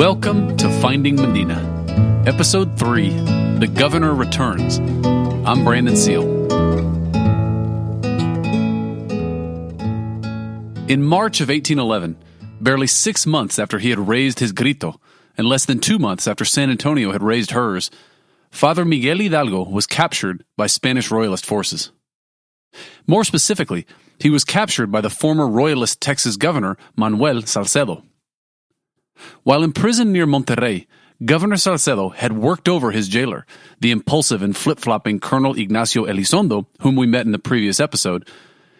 [0.00, 3.10] Welcome to Finding Medina, Episode 3
[3.58, 4.78] The Governor Returns.
[5.46, 6.22] I'm Brandon Seale.
[10.88, 12.16] In March of 1811,
[12.62, 14.98] barely six months after he had raised his grito,
[15.36, 17.90] and less than two months after San Antonio had raised hers,
[18.50, 21.92] Father Miguel Hidalgo was captured by Spanish royalist forces.
[23.06, 23.86] More specifically,
[24.18, 28.02] he was captured by the former royalist Texas governor Manuel Salcedo.
[29.42, 30.86] While imprisoned near Monterrey,
[31.24, 33.46] Governor Salcedo had worked over his jailer,
[33.78, 38.26] the impulsive and flip flopping Colonel Ignacio Elizondo, whom we met in the previous episode,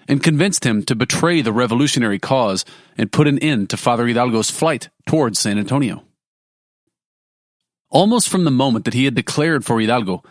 [0.08, 2.64] and convinced him to betray the revolutionary cause
[2.96, 6.04] and put an end to Father Hidalgo's flight towards San Antonio.
[7.90, 10.22] Almost from the moment that he had declared for Hidalgo,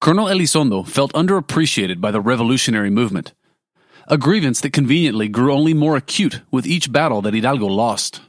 [0.00, 3.34] Colonel Elizondo felt underappreciated by the revolutionary movement,
[4.06, 8.20] a grievance that conveniently grew only more acute with each battle that Hidalgo lost.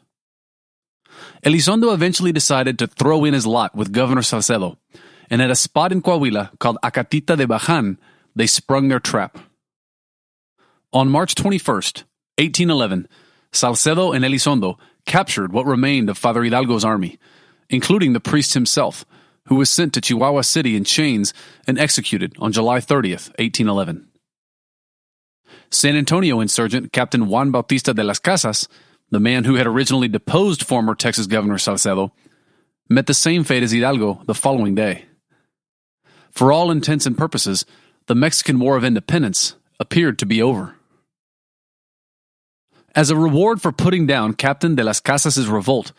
[1.43, 4.77] Elizondo eventually decided to throw in his lot with Governor Salcedo,
[5.29, 7.97] and at a spot in Coahuila called Acatita de Bajan,
[8.35, 9.37] they sprung their trap.
[10.91, 12.03] On March 21st,
[12.37, 13.07] 1811,
[13.51, 17.19] Salcedo and Elizondo captured what remained of Father Hidalgo's army,
[17.69, 19.05] including the priest himself,
[19.45, 21.33] who was sent to Chihuahua City in chains
[21.67, 24.07] and executed on July 30th, 1811.
[25.71, 28.67] San Antonio insurgent Captain Juan Bautista de las Casas
[29.11, 32.13] the man who had originally deposed former Texas Governor Salcedo,
[32.89, 35.05] met the same fate as Hidalgo the following day.
[36.31, 37.65] For all intents and purposes,
[38.07, 40.75] the Mexican War of Independence appeared to be over.
[42.95, 45.91] As a reward for putting down Captain de las Casas' revolt,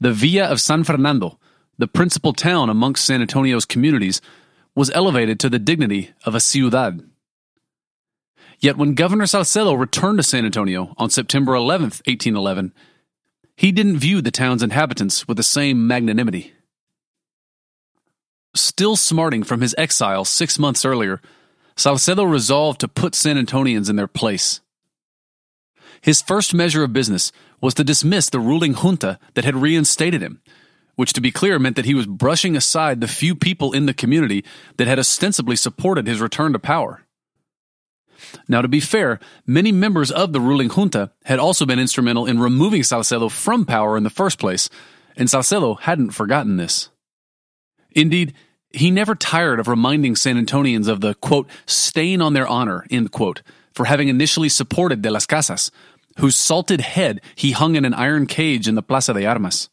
[0.00, 1.38] the Villa of San Fernando,
[1.78, 4.20] the principal town amongst San Antonio's communities,
[4.74, 7.06] was elevated to the dignity of a ciudad.
[8.62, 12.72] Yet when Governor Salcedo returned to San Antonio on September 11, 1811,
[13.56, 16.52] he didn't view the town's inhabitants with the same magnanimity.
[18.54, 21.20] Still smarting from his exile six months earlier,
[21.76, 24.60] Salcedo resolved to put San Antonians in their place.
[26.00, 30.40] His first measure of business was to dismiss the ruling junta that had reinstated him,
[30.94, 33.94] which to be clear meant that he was brushing aside the few people in the
[33.94, 34.44] community
[34.76, 37.02] that had ostensibly supported his return to power.
[38.48, 42.40] Now, to be fair, many members of the ruling junta had also been instrumental in
[42.40, 44.68] removing Salcedo from power in the first place,
[45.16, 46.88] and Salcedo hadn't forgotten this.
[47.92, 48.34] Indeed,
[48.70, 53.12] he never tired of reminding San Antonians of the, quote, stain on their honor, end
[53.12, 53.42] quote,
[53.74, 55.70] for having initially supported De las Casas,
[56.18, 59.68] whose salted head he hung in an iron cage in the Plaza de Armas.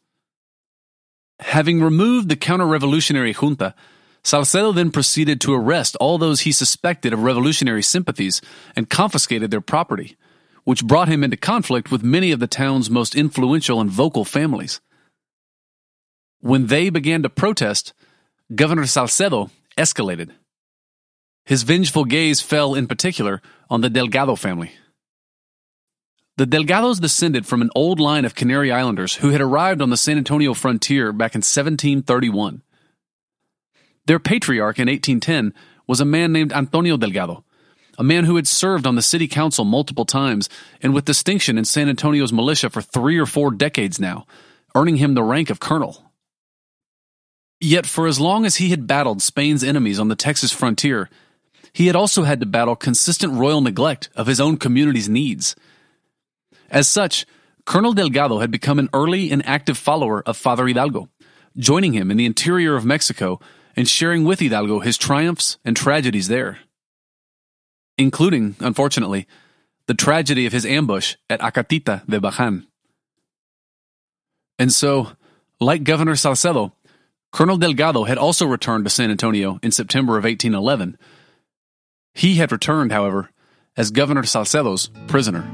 [1.40, 3.74] Having removed the counter revolutionary junta,
[4.22, 8.40] Salcedo then proceeded to arrest all those he suspected of revolutionary sympathies
[8.76, 10.16] and confiscated their property,
[10.64, 14.80] which brought him into conflict with many of the town's most influential and vocal families.
[16.40, 17.92] When they began to protest,
[18.54, 20.30] Governor Salcedo escalated.
[21.44, 24.72] His vengeful gaze fell in particular on the Delgado family.
[26.36, 29.96] The Delgados descended from an old line of Canary Islanders who had arrived on the
[29.96, 32.62] San Antonio frontier back in 1731.
[34.10, 35.54] Their patriarch in 1810
[35.86, 37.44] was a man named Antonio Delgado,
[37.96, 40.48] a man who had served on the city council multiple times
[40.82, 44.26] and with distinction in San Antonio's militia for three or four decades now,
[44.74, 46.10] earning him the rank of colonel.
[47.60, 51.08] Yet, for as long as he had battled Spain's enemies on the Texas frontier,
[51.72, 55.54] he had also had to battle consistent royal neglect of his own community's needs.
[56.68, 57.26] As such,
[57.64, 61.08] Colonel Delgado had become an early and active follower of Father Hidalgo,
[61.56, 63.38] joining him in the interior of Mexico
[63.80, 66.58] and sharing with Hidalgo his triumphs and tragedies there.
[67.96, 69.26] Including, unfortunately,
[69.86, 72.66] the tragedy of his ambush at Acatita de Bajan.
[74.58, 75.12] And so,
[75.60, 76.74] like Governor Salcedo,
[77.32, 80.98] Colonel Delgado had also returned to San Antonio in September of 1811.
[82.12, 83.30] He had returned, however,
[83.78, 85.50] as Governor Salcedo's prisoner.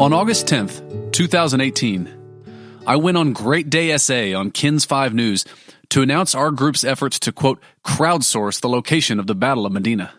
[0.00, 2.08] On August 10th, 2018,
[2.86, 5.44] I went on Great Day SA on KENS 5 News
[5.90, 10.10] to announce our group's efforts to, quote, crowdsource the location of the Battle of Medina.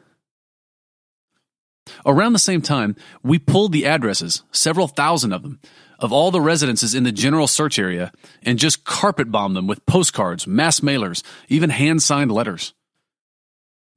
[2.05, 5.59] Around the same time, we pulled the addresses, several thousand of them,
[5.97, 8.11] of all the residences in the general search area
[8.43, 12.75] and just carpet bombed them with postcards, mass mailers, even hand signed letters.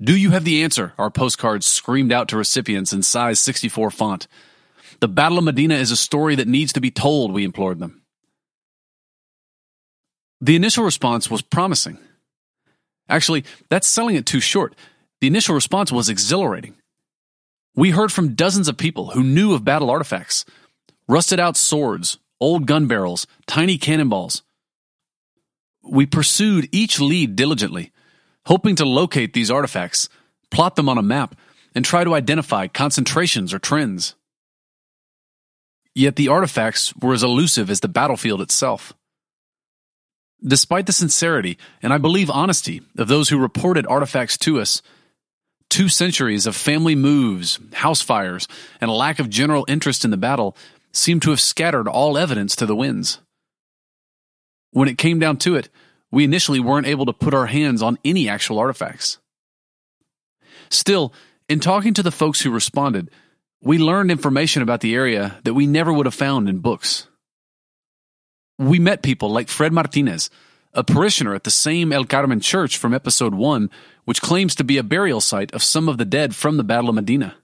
[0.01, 0.95] Do you have the answer?
[0.97, 4.29] Our postcards screamed out to recipients in size 64 font.
[5.01, 8.03] The Battle of Medina is a story that needs to be told, we implored them.
[10.41, 11.99] The initial response was promising.
[13.09, 14.75] Actually, that's selling it too short.
[15.21, 16.75] The initial response was exhilarating.
[17.75, 20.45] We heard from dozens of people who knew of battle artifacts
[21.09, 24.43] rusted out swords, old gun barrels, tiny cannonballs.
[25.83, 27.93] We pursued each lead diligently,
[28.47, 30.09] hoping to locate these artifacts,
[30.51, 31.35] plot them on a map,
[31.75, 34.15] and try to identify concentrations or trends.
[35.95, 38.93] Yet the artifacts were as elusive as the battlefield itself.
[40.47, 44.83] Despite the sincerity, and I believe honesty, of those who reported artifacts to us,
[45.71, 48.47] two centuries of family moves, house fires,
[48.81, 50.57] and a lack of general interest in the battle
[50.93, 53.21] seemed to have scattered all evidence to the winds.
[54.73, 55.69] When it came down to it,
[56.11, 59.19] we initially weren't able to put our hands on any actual artifacts.
[60.71, 61.13] Still,
[61.49, 63.11] in talking to the folks who responded,
[63.65, 67.09] we learned information about the area that we never would have found in books.
[68.59, 70.29] We met people like Fred Martinez,
[70.75, 73.71] a parishioner at the same El Carmen church from episode 1,
[74.05, 76.91] which claims to be a burial site of some of the dead from the Battle
[76.91, 77.37] of Medina.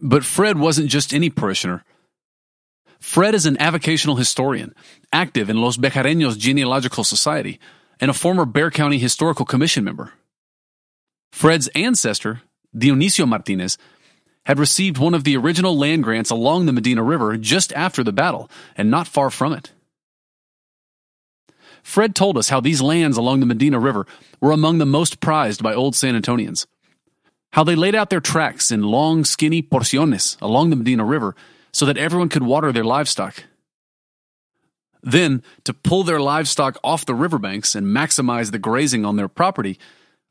[0.00, 1.84] But Fred wasn't just any parishioner.
[3.00, 4.74] Fred is an avocational historian,
[5.12, 7.60] active in Los Bexareños Genealogical Society,
[8.00, 10.14] and a former Bexar County Historical Commission member.
[11.32, 12.40] Fred's ancestor,
[12.74, 13.76] Dionisio Martinez,
[14.50, 18.12] had received one of the original land grants along the Medina River just after the
[18.12, 19.70] battle, and not far from it.
[21.84, 24.08] Fred told us how these lands along the Medina River
[24.40, 26.66] were among the most prized by old San Antonians.
[27.52, 31.36] How they laid out their tracks in long, skinny porciones along the Medina River
[31.72, 33.44] so that everyone could water their livestock.
[35.00, 39.78] Then, to pull their livestock off the riverbanks and maximize the grazing on their property,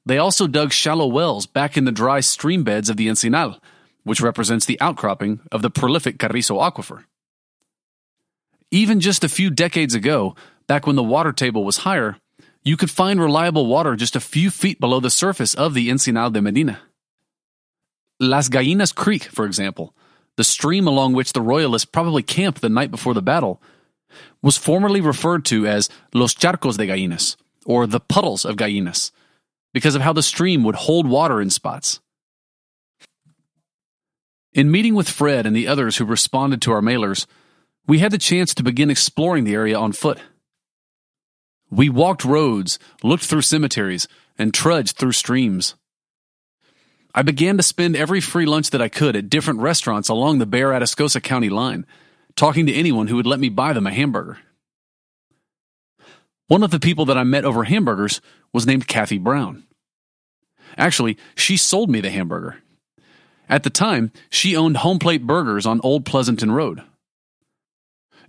[0.06, 3.62] they also dug shallow wells back in the dry stream beds of the Encinal,
[4.04, 7.04] which represents the outcropping of the prolific Carrizo aquifer.
[8.72, 10.36] Even just a few decades ago,
[10.68, 12.18] back when the water table was higher,
[12.64, 16.32] you could find reliable water just a few feet below the surface of the Encinal
[16.32, 16.80] de Medina.
[18.20, 19.96] Las Gallinas Creek, for example,
[20.36, 23.62] the stream along which the Royalists probably camped the night before the battle,
[24.42, 27.36] was formerly referred to as Los Charcos de Gallinas,
[27.66, 29.12] or the Puddles of Gallinas,
[29.74, 32.00] because of how the stream would hold water in spots.
[34.54, 37.28] In meeting with Fred and the others who responded to our mailers,
[37.86, 40.20] we had the chance to begin exploring the area on foot.
[41.70, 44.08] We walked roads, looked through cemeteries,
[44.38, 45.76] and trudged through streams.
[47.14, 50.46] I began to spend every free lunch that I could at different restaurants along the
[50.46, 51.86] Bexar Atascosa County line,
[52.36, 54.40] talking to anyone who would let me buy them a hamburger.
[56.48, 59.64] One of the people that I met over hamburgers was named Kathy Brown.
[60.78, 62.58] Actually, she sold me the hamburger.
[63.50, 66.84] At the time, she owned Home Plate Burgers on Old Pleasanton Road.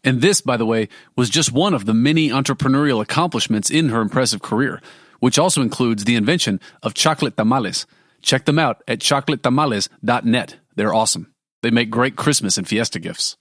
[0.03, 4.01] And this, by the way, was just one of the many entrepreneurial accomplishments in her
[4.01, 4.81] impressive career,
[5.19, 7.87] which also includes the invention of chocolate tamales
[8.23, 10.57] Check them out at chocolatetamales.net.
[10.77, 11.33] They're awesome.
[11.63, 13.37] They make great Christmas and fiesta gifts.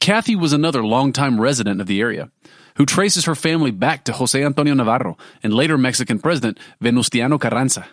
[0.00, 2.30] Kathy was another longtime resident of the area
[2.76, 7.86] who traces her family back to Jose Antonio Navarro and later Mexican President Venustiano Carranza.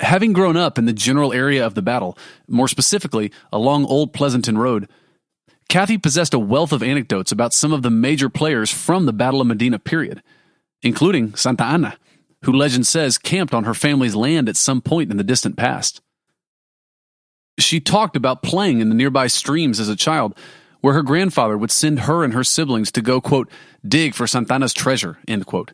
[0.00, 4.58] Having grown up in the general area of the battle, more specifically along Old Pleasanton
[4.58, 4.88] Road,
[5.68, 9.40] Kathy possessed a wealth of anecdotes about some of the major players from the Battle
[9.40, 10.22] of Medina period,
[10.82, 11.98] including Santa Anna,
[12.42, 16.02] who legend says camped on her family's land at some point in the distant past.
[17.58, 20.36] She talked about playing in the nearby streams as a child,
[20.82, 23.50] where her grandfather would send her and her siblings to go, quote,
[23.86, 25.72] dig for Santa Anna's treasure, end quote.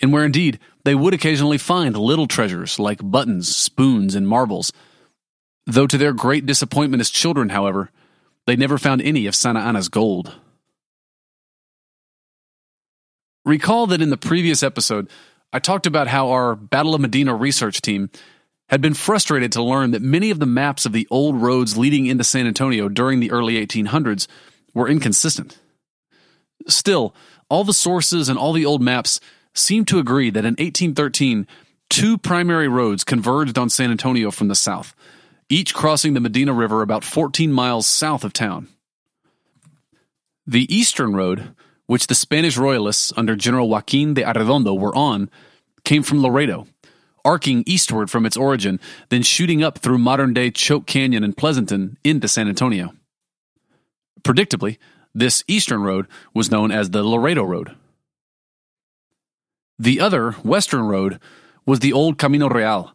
[0.00, 4.72] And where indeed they would occasionally find little treasures like buttons, spoons, and marbles.
[5.66, 7.90] Though to their great disappointment as children, however,
[8.46, 10.32] they never found any of Santa Anna's gold.
[13.44, 15.10] Recall that in the previous episode,
[15.52, 18.08] I talked about how our Battle of Medina research team
[18.70, 22.06] had been frustrated to learn that many of the maps of the old roads leading
[22.06, 24.26] into San Antonio during the early 1800s
[24.72, 25.58] were inconsistent.
[26.66, 27.14] Still,
[27.50, 29.20] all the sources and all the old maps
[29.58, 31.46] seem to agree that in 1813,
[31.90, 34.94] two primary roads converged on San Antonio from the south,
[35.48, 38.68] each crossing the Medina River about 14 miles south of town.
[40.46, 41.54] The eastern road
[41.88, 45.30] which the Spanish royalists under General Joaquin de Arredondo were on,
[45.84, 46.66] came from Laredo,
[47.24, 51.96] arcing eastward from its origin, then shooting up through modern day Choke Canyon and Pleasanton
[52.04, 52.92] into San Antonio.
[54.20, 54.76] Predictably,
[55.14, 57.74] this eastern road was known as the Laredo Road.
[59.78, 61.20] The other, western road,
[61.66, 62.94] was the old Camino Real,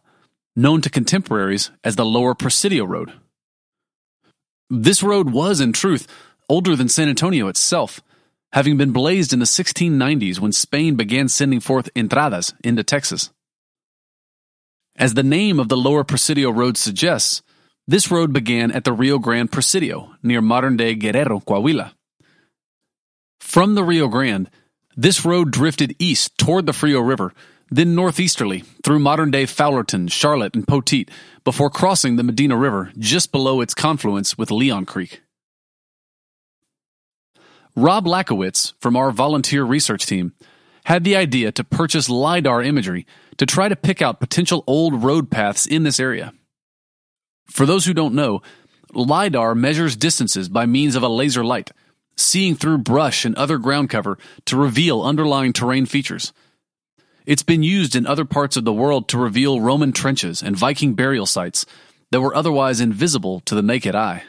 [0.54, 3.12] known to contemporaries as the Lower Presidio Road.
[4.68, 6.06] This road was, in truth,
[6.48, 8.00] older than San Antonio itself
[8.54, 13.32] having been blazed in the 1690s when Spain began sending forth entradas into Texas.
[14.94, 17.42] As the name of the lower Presidio road suggests,
[17.88, 21.94] this road began at the Rio Grande Presidio, near modern day Guerrero, Coahuila.
[23.40, 24.48] From the Rio Grande,
[24.96, 27.32] this road drifted east toward the Frio River,
[27.70, 31.08] then northeasterly through modern day Fowlerton, Charlotte, and Poteet
[31.44, 35.20] before crossing the Medina River just below its confluence with Leon Creek.
[37.76, 40.32] Rob Lakowitz from our volunteer research team
[40.84, 43.06] had the idea to purchase LIDAR imagery
[43.38, 46.32] to try to pick out potential old road paths in this area.
[47.46, 48.42] For those who don't know,
[48.92, 51.72] LIDAR measures distances by means of a laser light,
[52.16, 56.32] seeing through brush and other ground cover to reveal underlying terrain features.
[57.26, 60.94] It's been used in other parts of the world to reveal Roman trenches and Viking
[60.94, 61.64] burial sites
[62.10, 64.24] that were otherwise invisible to the naked eye.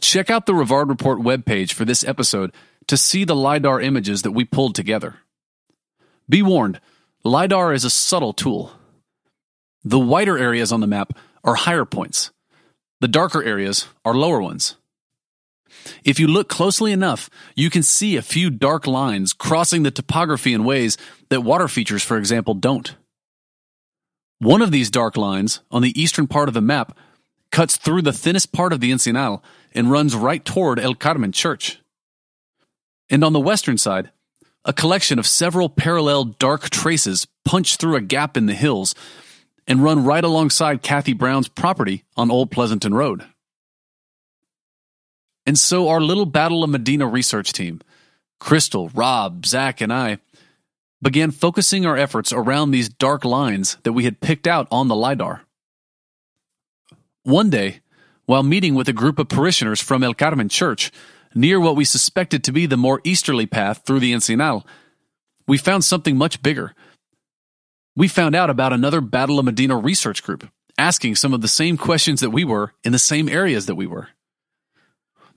[0.00, 2.52] Check out the Rivard Report webpage for this episode
[2.86, 5.16] to see the LiDAR images that we pulled together.
[6.28, 6.80] Be warned,
[7.24, 8.72] LiDAR is a subtle tool.
[9.84, 11.12] The whiter areas on the map
[11.44, 12.30] are higher points.
[13.00, 14.76] The darker areas are lower ones.
[16.04, 20.52] If you look closely enough, you can see a few dark lines crossing the topography
[20.52, 20.96] in ways
[21.28, 22.94] that water features, for example, don't.
[24.38, 26.96] One of these dark lines on the eastern part of the map
[27.50, 29.42] cuts through the thinnest part of the Encinal
[29.72, 31.80] and runs right toward El Carmen Church.
[33.08, 34.10] And on the western side,
[34.64, 38.94] a collection of several parallel dark traces punch through a gap in the hills
[39.66, 43.24] and run right alongside Kathy Brown's property on Old Pleasanton Road.
[45.46, 47.80] And so our little Battle of Medina research team,
[48.40, 50.18] Crystal, Rob, Zach, and I,
[51.00, 54.96] began focusing our efforts around these dark lines that we had picked out on the
[54.96, 55.42] LiDAR.
[57.22, 57.80] One day,
[58.24, 60.90] while meeting with a group of parishioners from El Carmen Church,
[61.34, 64.64] near what we suspected to be the more easterly path through the Encinal,
[65.46, 66.74] we found something much bigger.
[67.94, 71.76] We found out about another Battle of Medina research group, asking some of the same
[71.76, 74.08] questions that we were in the same areas that we were.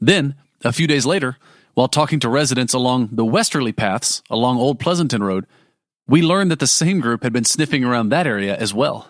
[0.01, 1.37] Then, a few days later,
[1.73, 5.45] while talking to residents along the westerly paths along Old Pleasanton Road,
[6.07, 9.09] we learned that the same group had been sniffing around that area as well.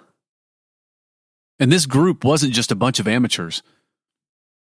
[1.60, 3.64] And this group wasn't just a bunch of amateurs.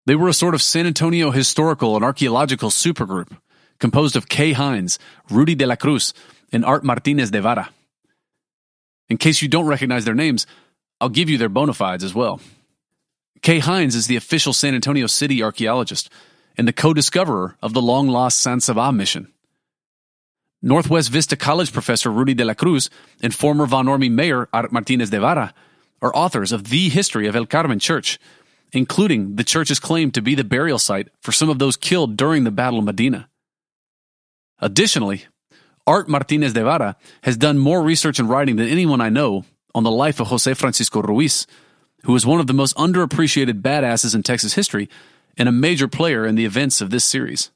[0.06, 3.36] They were a sort of San Antonio historical and archaeological supergroup
[3.78, 4.98] composed of Kay Hindes,
[5.30, 6.14] Rudy de la Cruz,
[6.52, 7.70] and Art Martinez de Vara.
[9.08, 10.46] In case you don't recognize their names,
[11.00, 12.40] I'll give you their bona fides as well.
[13.44, 16.08] Kay Hindes is the official San Antonio City archaeologist
[16.56, 19.30] and the co-discoverer of the long-lost San Saba mission.
[20.62, 22.88] Northwest Vista College professor Rudy de la Cruz
[23.22, 25.52] and former Von Ormy mayor Art Martinez de Vara
[26.00, 28.18] are authors of The History of El Carmen Church,
[28.72, 32.44] including the church's claim to be the burial site for some of those killed during
[32.44, 33.28] the Battle of Medina.
[34.58, 35.26] Additionally,
[35.86, 39.82] Art Martinez de Vara has done more research and writing than anyone I know on
[39.82, 41.46] the life of Jose Francisco Ruiz,
[42.04, 44.88] who was one of the most underappreciated badasses in Texas history
[45.36, 47.50] and a major player in the events of this series.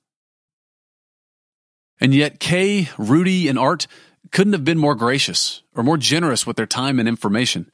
[2.00, 3.86] And yet, Kay, Rudy, and Art
[4.30, 7.70] couldn't have been more gracious or more generous with their time and information.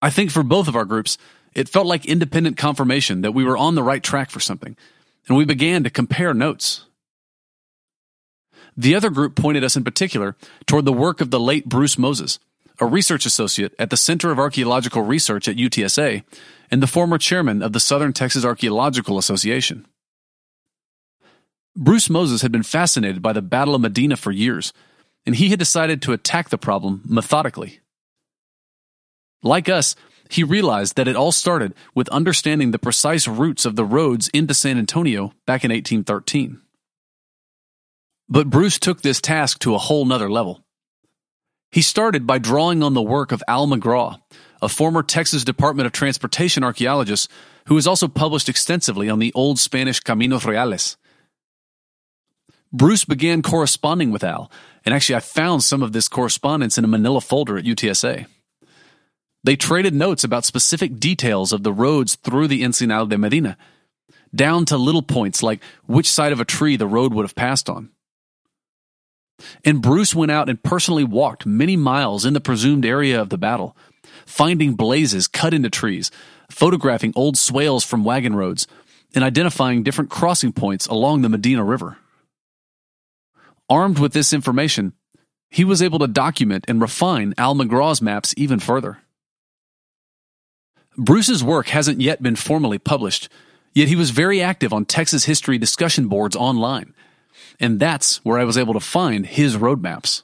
[0.00, 1.18] I think for both of our groups,
[1.54, 4.76] it felt like independent confirmation that we were on the right track for something,
[5.26, 6.84] and we began to compare notes.
[8.76, 12.38] The other group pointed us in particular toward the work of the late Bruce Moses,
[12.80, 16.22] a research associate at the Center of Archaeological Research at UTSA
[16.70, 19.86] and the former chairman of the Southern Texas Archaeological Association.
[21.76, 24.72] Bruce Moses had been fascinated by the Battle of Medina for years,
[25.24, 27.80] and he had decided to attack the problem methodically.
[29.42, 29.94] Like us,
[30.28, 34.54] he realized that it all started with understanding the precise routes of the roads into
[34.54, 36.60] San Antonio back in 1813.
[38.28, 40.62] But Bruce took this task to a whole nother level.
[41.70, 44.20] He started by drawing on the work of Al McGraw,
[44.62, 47.30] a former Texas Department of Transportation archaeologist
[47.66, 50.96] who has also published extensively on the old Spanish Caminos Reales.
[52.72, 54.50] Bruce began corresponding with Al,
[54.84, 58.26] and actually I found some of this correspondence in a manila folder at UTSA.
[59.44, 63.56] They traded notes about specific details of the roads through the Encinal de Medina,
[64.34, 67.70] down to little points like which side of a tree the road would have passed
[67.70, 67.90] on.
[69.64, 73.38] And Bruce went out and personally walked many miles in the presumed area of the
[73.38, 73.76] battle,
[74.26, 76.10] finding blazes cut into trees,
[76.50, 78.66] photographing old swales from wagon roads,
[79.14, 81.98] and identifying different crossing points along the Medina River.
[83.68, 84.92] Armed with this information,
[85.50, 88.98] he was able to document and refine Al McGraw's maps even further.
[90.96, 93.28] Bruce's work hasn't yet been formally published,
[93.72, 96.92] yet he was very active on Texas history discussion boards online,
[97.60, 100.22] and that's where I was able to find his roadmaps.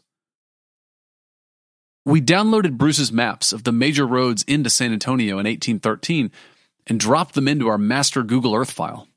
[2.04, 6.30] We downloaded Bruce's maps of the major roads into San Antonio in 1813
[6.86, 9.08] and dropped them into our master Google Earth file.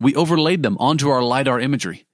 [0.00, 2.04] We overlaid them onto our LiDAR imagery,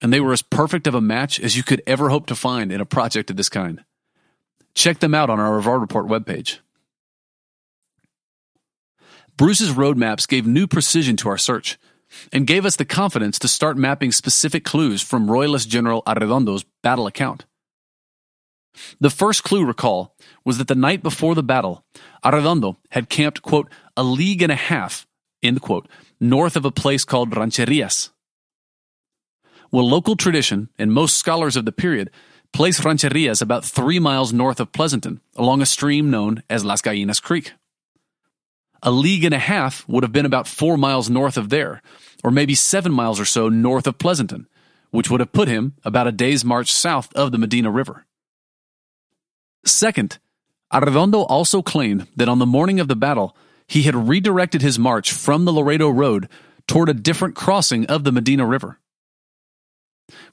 [0.00, 2.70] and they were as perfect of a match as you could ever hope to find
[2.70, 3.84] in a project of this kind.
[4.74, 6.58] Check them out on our Rivard Report webpage.
[9.36, 11.78] Bruce's roadmaps gave new precision to our search
[12.32, 17.06] and gave us the confidence to start mapping specific clues from Royalist General Arredondo's battle
[17.06, 17.46] account.
[19.00, 20.14] The first clue, recall,
[20.44, 21.84] was that the night before the battle,
[22.24, 25.06] Arredondo had camped, quote, a league and a half,
[25.42, 25.88] end quote,
[26.20, 28.10] north of a place called Rancherias.
[29.72, 32.10] Well, local tradition and most scholars of the period
[32.52, 37.22] place Rancherias about three miles north of Pleasanton, along a stream known as Las Gallinas
[37.22, 37.52] Creek.
[38.82, 41.82] A league and a half would have been about four miles north of there,
[42.24, 44.48] or maybe seven miles or so north of Pleasanton,
[44.90, 48.06] which would have put him about a day's march south of the Medina River.
[49.64, 50.18] Second,
[50.72, 55.12] Arredondo also claimed that on the morning of the battle, he had redirected his march
[55.12, 56.28] from the Laredo Road
[56.66, 58.78] toward a different crossing of the Medina River.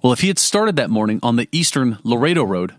[0.02, 2.76] Well, if he had started that morning on the eastern Laredo Road,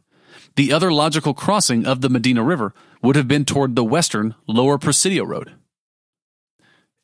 [0.56, 4.78] the other logical crossing of the Medina River would have been toward the western Lower
[4.78, 5.52] Presidio Road.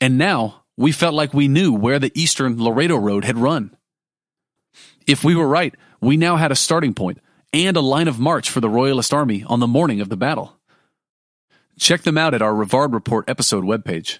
[0.01, 3.77] And now we felt like we knew where the eastern Laredo Road had run.
[5.07, 7.21] If we were right, we now had a starting point
[7.53, 10.59] and a line of march for the Royalist Army on the morning of the battle.
[11.79, 14.19] Check them out at our Rivard Report episode webpage.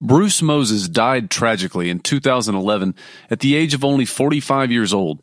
[0.00, 2.94] Bruce Moses died tragically in 2011
[3.30, 5.22] at the age of only 45 years old,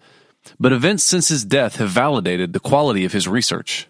[0.59, 3.87] but events since his death have validated the quality of his research.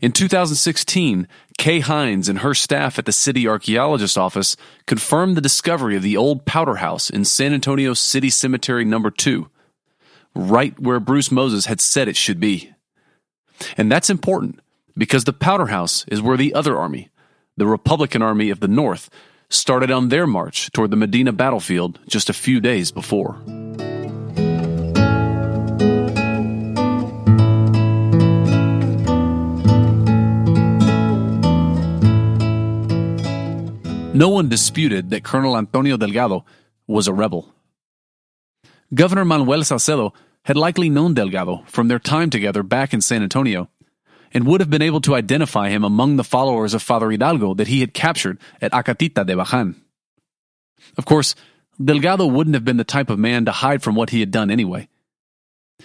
[0.00, 4.56] In 2016, Kay Hindes and her staff at the city archaeologist office
[4.86, 9.48] confirmed the discovery of the old powder house in San Antonio City Cemetery number 2,
[10.34, 12.72] right where Bruce Moses had said it should be.
[13.76, 14.60] And that's important
[14.96, 17.10] because the Powder House is where the other army,
[17.56, 19.08] the Republican Army of the North,
[19.48, 23.40] started on their march toward the Medina battlefield just a few days before.
[34.14, 36.44] No one disputed that Colonel Antonio Delgado
[36.86, 37.52] was a rebel.
[38.94, 43.68] Governor Manuel Salcedo had likely known Delgado from their time together back in San Antonio
[44.32, 47.66] and would have been able to identify him among the followers of Father Hidalgo that
[47.66, 49.74] he had captured at Acatita de Bajan.
[50.96, 51.34] Of course,
[51.82, 54.48] Delgado wouldn't have been the type of man to hide from what he had done
[54.48, 54.88] anyway.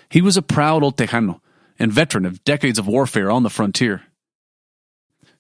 [0.10, 1.42] He was a proud old Tejano
[1.80, 4.04] and veteran of decades of warfare on the frontier.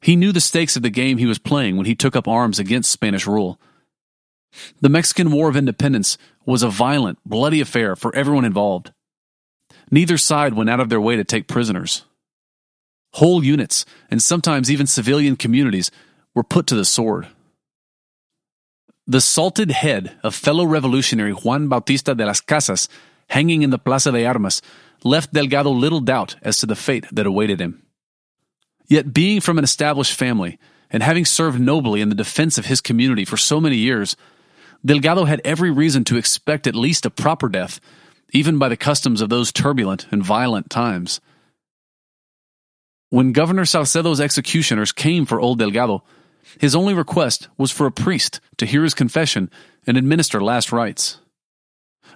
[0.01, 2.59] He knew the stakes of the game he was playing when he took up arms
[2.59, 3.59] against Spanish rule.
[4.81, 8.91] The Mexican War of Independence was a violent, bloody affair for everyone involved.
[9.91, 12.03] Neither side went out of their way to take prisoners.
[13.13, 15.91] Whole units, and sometimes even civilian communities,
[16.35, 17.27] were put to the sword.
[19.07, 22.87] The salted head of fellow revolutionary Juan Bautista de las Casas
[23.29, 24.61] hanging in the Plaza de Armas
[25.03, 27.81] left Delgado little doubt as to the fate that awaited him.
[28.89, 30.57] Yet, being from an established family
[30.89, 34.17] and having served nobly in the defense of his community for so many years,
[34.83, 37.79] Delgado had every reason to expect at least a proper death,
[38.33, 41.21] even by the customs of those turbulent and violent times.
[43.11, 46.03] When Governor Salcedo's executioners came for old Delgado,
[46.59, 49.51] his only request was for a priest to hear his confession
[49.85, 51.19] and administer last rites.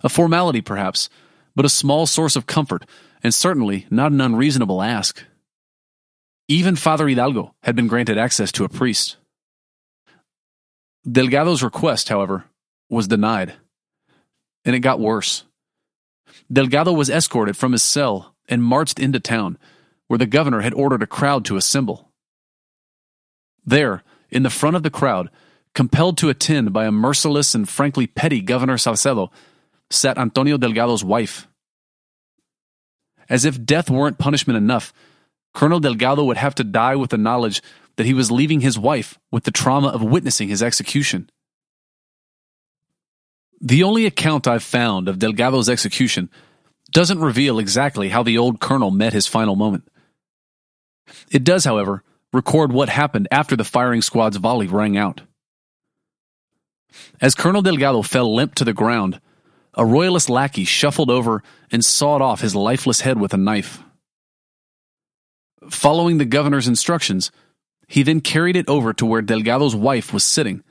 [0.04, 1.10] A formality, perhaps,
[1.56, 2.86] but a small source of comfort,
[3.24, 5.24] and certainly not an unreasonable ask.
[6.48, 9.18] Even Father Hidalgo had been granted access to a priest.
[11.10, 12.46] Delgado's request, however,
[12.90, 13.54] was denied.
[14.66, 15.44] And it got worse.
[16.52, 19.58] Delgado was escorted from his cell and marched into town,
[20.08, 22.10] where the governor had ordered a crowd to assemble.
[23.66, 25.30] There, in the front of the crowd,
[25.74, 29.32] compelled to attend by a merciless and frankly petty Governor Salcedo,
[29.90, 31.48] sat Antonio Delgado's wife.
[33.30, 34.94] As if death weren't punishment enough,
[35.54, 37.62] Colonel Delgado would have to die with the knowledge
[37.96, 41.30] that he was leaving his wife with the trauma of witnessing his execution.
[43.62, 46.30] The only account I've found of Delgado's execution
[46.92, 49.88] doesn't reveal exactly how the old colonel met his final moment.
[51.32, 55.22] It does, however, record what happened after the firing squad's volley rang out.
[57.22, 59.20] As Colonel Delgado fell limp to the ground,
[59.76, 63.82] a royalist lackey shuffled over and sawed off his lifeless head with a knife.
[65.70, 67.32] Following the governor's instructions,
[67.88, 70.64] he then carried it over to where Delgado's wife was sitting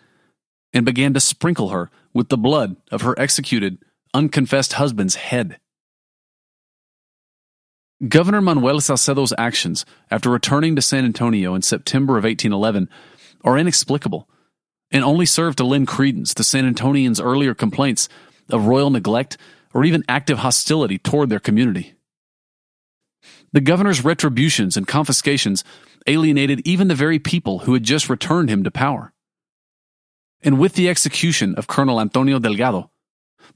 [0.72, 3.78] and began to sprinkle her with the blood of her executed,
[4.14, 5.58] unconfessed husband's head.
[8.08, 12.88] Governor Manuel Salcedo's actions after returning to San Antonio in September of 1811
[13.44, 14.28] are inexplicable
[14.90, 18.08] and only serve to lend credence to San Antonians' earlier complaints
[18.50, 19.38] of royal neglect
[19.72, 21.94] or even active hostility toward their community.
[23.52, 25.62] The governor's retributions and confiscations
[26.06, 29.12] alienated even the very people who had just returned him to power.
[30.42, 32.90] And with the execution of Colonel Antonio Delgado,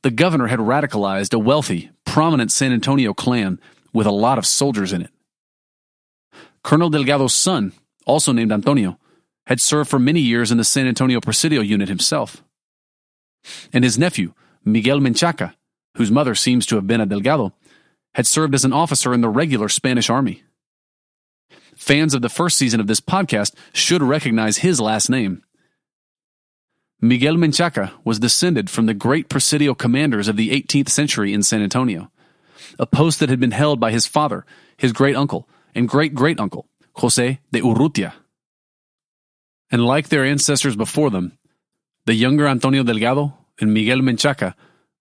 [0.03, 3.59] the governor had radicalized a wealthy, prominent San Antonio clan
[3.93, 5.11] with a lot of soldiers in it.
[6.63, 7.73] Colonel Delgado's son,
[8.05, 8.99] also named Antonio,
[9.47, 12.43] had served for many years in the San Antonio Presidio unit himself.
[13.73, 15.55] And his nephew, Miguel Menchaca,
[15.97, 17.53] whose mother seems to have been a Delgado,
[18.17, 20.43] had served as an officer in the regular Spanish army.
[21.77, 25.45] Fans of the first season of this podcast should recognize his last name.
[26.99, 31.61] Miguel Menchaca was descended from the great Presidio commanders of the 18th century in San
[31.61, 32.11] Antonio,
[32.79, 34.47] a post that had been held by his father,
[34.79, 38.15] his great uncle, and great great uncle, Jose de Urrutia.
[39.71, 41.37] And like their ancestors before them,
[42.07, 44.55] the younger Antonio Delgado and Miguel Menchaca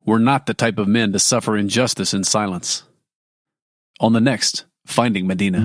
[0.06, 2.84] were not the type of men to suffer injustice in silence.
[4.01, 5.60] On the next, Finding Medina.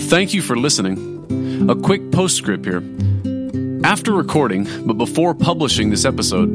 [0.00, 1.68] Thank you for listening.
[1.70, 2.82] A quick postscript here.
[3.84, 6.48] After recording, but before publishing this episode,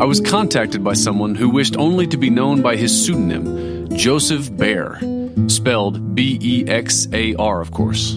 [0.00, 4.54] I was contacted by someone who wished only to be known by his pseudonym, Joseph
[4.56, 4.98] Bexar,
[5.48, 8.14] spelled B E X A R, of course.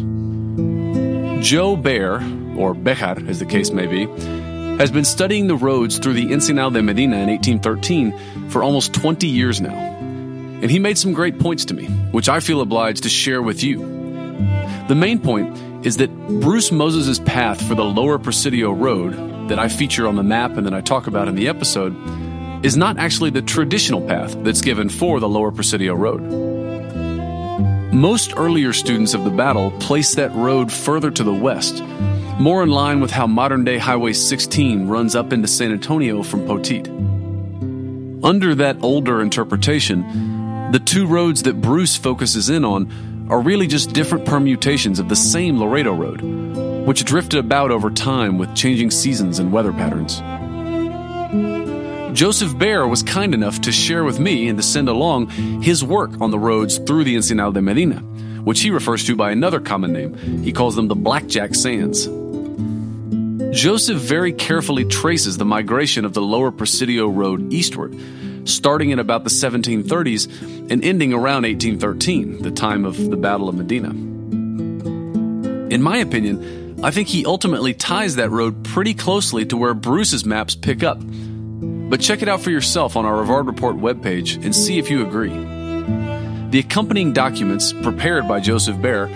[1.40, 2.16] Joe Bexar,
[2.58, 4.08] or Bejar as the case may be,
[4.80, 9.28] has been studying the roads through the Encinal de Medina in 1813 for almost 20
[9.28, 9.74] years now.
[9.74, 13.64] And he made some great points to me, which I feel obliged to share with
[13.64, 13.80] you.
[14.88, 19.68] The main point is that Bruce Moses' path for the lower Presidio Road, that I
[19.68, 21.96] feature on the map and that I talk about in the episode,
[22.66, 26.22] is not actually the traditional path that's given for the lower Presidio Road.
[27.94, 31.84] Most earlier students of the battle placed that road further to the west,
[32.40, 36.46] more in line with how modern day Highway 16 runs up into San Antonio from
[36.46, 36.88] Poteet.
[38.24, 43.94] Under that older interpretation, the two roads that Bruce focuses in on are really just
[43.94, 46.22] different permutations of the same Laredo Road,
[46.88, 50.22] which drifted about over time with changing seasons and weather patterns.
[52.18, 55.28] Joseph Bexar was kind enough to share with me and to send along
[55.62, 57.98] his work on the roads through the Encinal de Medina,
[58.44, 60.16] which he refers to by another common name.
[60.44, 62.08] He calls them the Blackjack Sands.
[63.54, 67.96] Joseph very carefully traces the migration of the lower Presidio Road eastward
[68.46, 73.56] starting in about the 1730s and ending around 1813, the time of the Battle of
[73.56, 73.90] Medina.
[75.74, 80.26] In my opinion, I think he ultimately ties that road pretty closely to where Bruce's
[80.26, 80.98] maps pick up.
[81.02, 85.06] But check it out for yourself on our Rivard Report webpage and see if you
[85.06, 85.30] agree.
[86.50, 89.08] The accompanying documents, prepared by Joseph Bexar,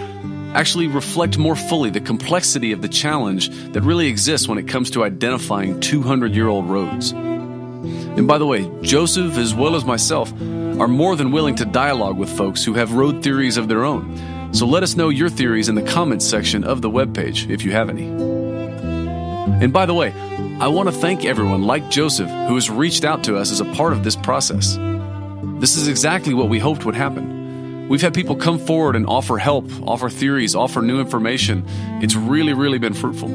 [0.54, 4.90] actually reflect more fully the complexity of the challenge that really exists when it comes
[4.92, 7.12] to identifying 200 year old roads.
[7.12, 12.18] And by the way, Joseph, as well as myself, are more than willing to dialogue
[12.18, 14.54] with folks who have road theories of their own.
[14.54, 17.72] So let us know your theories in the comments section of the webpage if you
[17.72, 18.08] have any.
[18.08, 20.14] And by the way,
[20.60, 23.66] I want to thank everyone like Joseph who has reached out to us as a
[23.74, 24.76] part of this process.
[25.60, 27.37] This is exactly what we hoped would happen.
[27.89, 31.63] We've had people come forward and offer help, offer theories, offer new information.
[32.02, 33.30] It's really, really been fruitful.